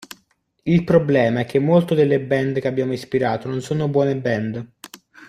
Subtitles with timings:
[0.63, 4.69] Il problema è che molto delle band che abbiamo ispirato non sono buone band".